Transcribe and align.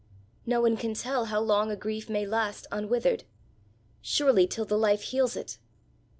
No 0.47 0.61
one 0.61 0.77
can 0.77 0.95
tell 0.95 1.25
how 1.25 1.39
long 1.39 1.69
a 1.69 1.75
grief 1.75 2.09
may 2.09 2.25
last 2.25 2.65
unwithered! 2.71 3.23
Surely 4.01 4.47
till 4.47 4.65
the 4.65 4.75
life 4.75 5.03
heals 5.03 5.35
it! 5.35 5.59